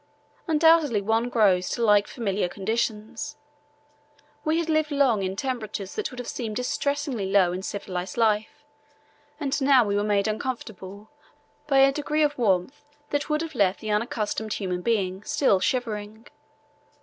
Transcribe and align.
Undoubtedly 0.47 0.99
one 0.99 1.29
grows 1.29 1.69
to 1.69 1.85
like 1.85 2.07
familiar 2.07 2.49
conditions. 2.49 3.37
We 4.43 4.57
had 4.57 4.67
lived 4.67 4.89
long 4.89 5.21
in 5.21 5.35
temperatures 5.35 5.93
that 5.93 6.09
would 6.09 6.17
have 6.17 6.27
seemed 6.27 6.55
distressingly 6.55 7.29
low 7.31 7.53
in 7.53 7.61
civilized 7.61 8.17
life, 8.17 8.63
and 9.39 9.61
now 9.61 9.85
we 9.85 9.95
were 9.95 10.03
made 10.03 10.27
uncomfortable 10.27 11.11
by 11.67 11.77
a 11.77 11.91
degree 11.91 12.23
of 12.23 12.35
warmth 12.35 12.81
that 13.11 13.29
would 13.29 13.41
have 13.43 13.53
left 13.53 13.79
the 13.79 13.91
unaccustomed 13.91 14.53
human 14.53 14.81
being 14.81 15.21
still 15.21 15.59
shivering. 15.59 16.25